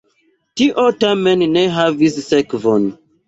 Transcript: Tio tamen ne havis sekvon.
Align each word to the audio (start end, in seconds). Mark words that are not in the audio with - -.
Tio 0.61 0.85
tamen 1.03 1.43
ne 1.57 1.65
havis 1.75 2.17
sekvon. 2.31 2.89